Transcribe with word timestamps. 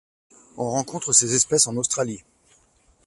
On 0.57 0.71
rencontre 0.71 1.13
ces 1.13 1.35
espèces 1.35 1.67
en 1.67 1.75
Australie. 1.77 2.23